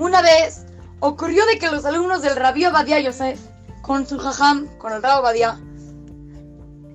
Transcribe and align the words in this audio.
Una 0.00 0.22
vez 0.22 0.64
ocurrió 1.00 1.44
de 1.44 1.58
que 1.58 1.70
los 1.70 1.84
alumnos 1.84 2.22
del 2.22 2.34
Rabí 2.34 2.64
Obadiah 2.64 3.00
Yosef, 3.00 3.38
con 3.82 4.06
su 4.06 4.18
jajam, 4.18 4.66
con 4.78 4.94
el 4.94 5.02
Rabbi 5.02 5.20
Obadiah, 5.20 5.60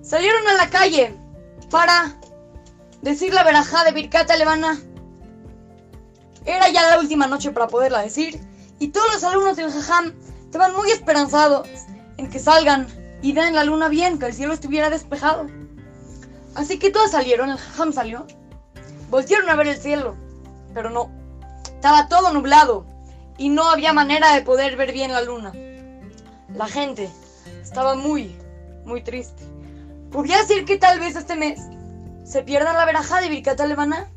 salieron 0.02 0.48
a 0.48 0.54
la 0.54 0.72
calle 0.72 1.16
para 1.70 2.16
decir 3.04 3.32
la 3.32 3.44
verajá 3.44 3.84
de 3.84 3.92
Birkata 3.92 4.36
Levana. 4.36 4.80
Era 6.46 6.70
ya 6.70 6.90
la 6.90 7.00
última 7.00 7.28
noche 7.28 7.52
para 7.52 7.68
poderla 7.68 8.02
decir, 8.02 8.42
y 8.80 8.88
todos 8.88 9.14
los 9.14 9.24
alumnos 9.24 9.56
del 9.56 9.72
jajam 9.72 10.16
estaban 10.44 10.76
muy 10.76 10.90
esperanzados 10.90 11.68
en 12.18 12.28
que 12.32 12.40
salgan 12.40 12.88
y 13.22 13.34
den 13.34 13.54
la 13.54 13.66
luna 13.66 13.88
bien, 13.88 14.18
que 14.18 14.26
el 14.26 14.34
cielo 14.34 14.56
estuviera 14.56 14.90
despejado. 14.90 15.46
Así 16.56 16.80
que 16.80 16.90
todos 16.90 17.12
salieron, 17.12 17.52
el 17.52 17.60
jajam 17.60 17.94
salió, 17.94 18.26
voltearon 19.12 19.52
a 19.52 19.56
ver 19.56 19.68
el 19.68 19.78
cielo, 19.78 20.16
pero 20.74 20.90
no, 20.90 21.12
estaba 21.66 22.08
todo 22.08 22.34
nublado 22.34 22.95
y 23.38 23.50
no 23.50 23.70
había 23.70 23.94
manera 23.94 24.34
de 24.34 24.42
poder 24.42 24.76
ver 24.78 24.92
bien 24.92 25.12
la 25.12 25.22
luna. 25.22 25.54
La 26.54 26.68
gente 26.68 27.10
estaba 27.62 27.96
muy, 27.96 28.36
muy 28.86 29.02
triste. 29.02 29.44
Podría 30.12 30.38
decir 30.38 30.66
que 30.66 30.78
tal 30.78 31.00
vez 31.00 31.16
este 31.16 31.36
mes 31.36 31.60
se 32.24 32.44
pierdan 32.44 32.78
la 32.78 32.86
verajá 32.86 33.22
de 33.22 33.30
Birkat 33.30 33.60
Alemana 33.60 34.10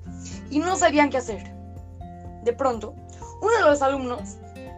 y 0.50 0.60
no 0.60 0.76
sabían 0.76 1.10
qué 1.10 1.18
hacer. 1.18 1.52
De 2.44 2.52
pronto, 2.52 2.94
uno 3.40 3.52
de 3.52 3.64
los 3.64 3.82
alumnos 3.82 4.36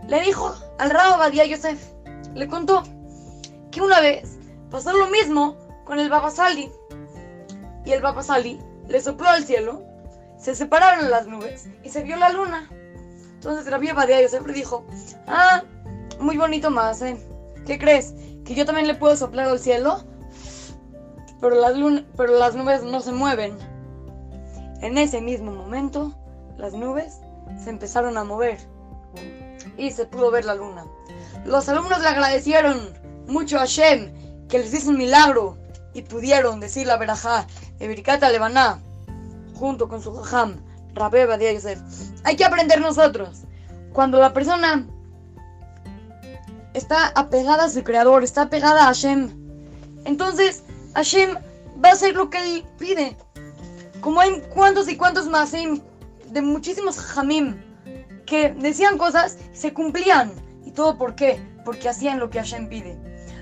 le 0.09 0.23
dijo 0.23 0.55
al 0.79 0.91
Rabo 0.91 1.19
Badia 1.19 1.45
Yosef, 1.45 1.93
le 2.35 2.49
contó 2.49 2.83
que 3.71 3.81
una 3.81 4.01
vez 4.01 4.39
pasó 4.71 4.93
lo 4.93 5.09
mismo 5.09 5.57
con 5.85 5.99
el 5.99 6.09
Baba 6.09 6.31
Sali. 6.31 6.71
Y 7.85 7.93
el 7.93 8.03
Baba 8.03 8.23
Sali 8.23 8.61
le 8.89 9.01
sopló 9.01 9.29
al 9.29 9.45
cielo, 9.45 9.83
se 10.39 10.55
separaron 10.55 11.11
las 11.11 11.27
nubes 11.27 11.69
y 11.83 11.91
se 11.91 12.03
vio 12.03 12.17
la 12.17 12.31
luna. 12.31 12.69
Entonces 13.41 13.71
Rabbi 13.71 13.91
Badia 13.93 14.21
Yosef 14.21 14.47
le 14.47 14.53
dijo, 14.53 14.85
ah, 15.27 15.63
muy 16.19 16.37
bonito 16.37 16.71
más, 16.71 17.01
¿eh? 17.01 17.17
¿Qué 17.65 17.79
crees? 17.79 18.13
¿Que 18.45 18.55
yo 18.55 18.67
también 18.67 18.87
le 18.87 18.95
puedo 18.95 19.17
soplar 19.17 19.49
al 19.49 19.59
cielo? 19.59 20.05
Pero 21.41 21.57
las, 21.59 21.73
pero 22.19 22.39
las 22.39 22.55
nubes 22.55 22.83
no 22.83 23.01
se 23.01 23.13
mueven. 23.13 23.57
En 24.83 24.99
ese 24.99 25.23
mismo 25.23 25.53
momento, 25.53 26.15
las 26.59 26.75
nubes 26.75 27.21
se 27.65 27.71
empezaron 27.71 28.19
a 28.19 28.25
mover 28.25 28.59
y 29.79 29.91
se 29.91 30.05
pudo 30.05 30.31
ver 30.31 30.45
la 30.45 30.55
luna. 30.55 30.85
Los 31.47 31.67
alumnos 31.71 32.03
le 32.03 32.09
agradecieron 32.09 32.93
mucho 33.27 33.57
a 33.57 33.61
Hashem 33.61 34.47
que 34.49 34.59
les 34.59 34.75
hizo 34.75 34.91
un 34.91 34.99
milagro 34.99 35.57
y 35.95 36.03
pudieron 36.03 36.61
decir 36.61 36.87
la 36.87 36.99
verajá 36.99 37.47
de 37.79 37.89
Birkata 37.89 38.29
Lebaná 38.29 38.83
junto 39.55 39.89
con 39.89 40.03
su 40.03 40.15
jajam, 40.15 40.63
Rabbe 40.95 41.27
Badia 41.27 41.53
Yosef. 41.53 41.79
Hay 42.25 42.37
que 42.37 42.45
aprender 42.45 42.81
nosotros. 42.81 43.43
Cuando 43.93 44.19
la 44.19 44.33
persona 44.33 44.87
está 46.75 47.09
apegada 47.15 47.65
a 47.65 47.69
su 47.69 47.83
creador, 47.83 48.23
está 48.23 48.43
apegada 48.43 48.83
a 48.83 48.87
Hashem, 48.87 49.31
entonces 50.05 50.63
Hashem 50.95 51.37
va 51.85 51.91
a 51.91 51.93
hacer 51.93 52.15
lo 52.15 52.31
que 52.31 52.39
él 52.39 52.65
pide. 52.79 53.17
Como 54.01 54.21
hay 54.21 54.41
cuantos 54.55 54.89
y 54.89 54.97
cuantos 54.97 55.27
más 55.27 55.53
de 55.53 56.43
muchísimos 56.43 56.99
jamim 56.99 57.57
que 58.27 58.51
decían 58.53 58.97
cosas 58.97 59.39
y 59.53 59.57
se 59.57 59.75
cumplían. 59.75 60.33
¿Y 60.65 60.71
todo 60.71 60.97
por 60.97 61.15
qué? 61.15 61.41
Porque 61.65 61.89
hacían 61.89 62.19
lo 62.21 62.31
que 62.31 62.39
Hashem 62.39 62.69
pide. 62.69 62.97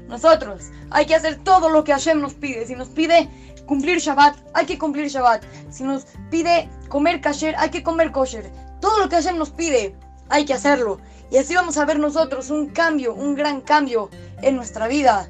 Nosotros 0.08 0.70
hay 0.90 1.04
que 1.06 1.14
hacer 1.14 1.36
todo 1.44 1.68
lo 1.68 1.84
que 1.84 1.92
Hashem 1.92 2.20
nos 2.20 2.34
pide. 2.34 2.66
Si 2.66 2.74
nos 2.74 2.88
pide 2.88 3.28
cumplir 3.68 3.98
Shabbat, 3.98 4.36
hay 4.54 4.66
que 4.66 4.78
cumplir 4.78 5.08
Shabbat. 5.08 5.44
Si 5.70 5.84
nos 5.84 6.06
pide 6.30 6.68
comer 6.88 7.20
kasher, 7.20 7.54
hay 7.56 7.70
que 7.70 7.84
comer 7.84 8.10
kosher. 8.10 8.50
Todo 8.80 8.98
lo 8.98 9.08
que 9.08 9.16
Hashem 9.16 9.38
nos 9.38 9.50
pide, 9.50 9.94
hay 10.28 10.44
que 10.44 10.54
hacerlo. 10.54 10.98
Y 11.30 11.36
así 11.36 11.54
vamos 11.54 11.76
a 11.76 11.84
ver 11.84 11.98
nosotros 11.98 12.50
un 12.50 12.68
cambio, 12.70 13.14
un 13.14 13.34
gran 13.34 13.60
cambio 13.60 14.08
en 14.42 14.56
nuestra 14.56 14.88
vida 14.88 15.28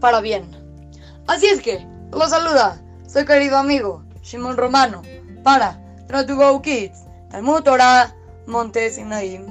para 0.00 0.20
bien. 0.20 0.48
Así 1.26 1.46
es 1.46 1.60
que, 1.60 1.86
los 2.12 2.30
saluda, 2.30 2.80
soy 3.06 3.26
querido 3.26 3.58
amigo 3.58 4.02
Shimon 4.22 4.56
Romano 4.56 5.02
para 5.42 5.78
Try 6.06 6.24
to 6.26 6.36
Go 6.36 6.62
Kids, 6.62 7.04
Talmud 7.30 7.62
Torah, 7.62 8.14
Montes 8.46 8.98
Naim. 8.98 9.46